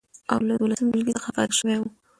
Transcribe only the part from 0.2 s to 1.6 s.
او له دولسم ټولګي څخه فارغ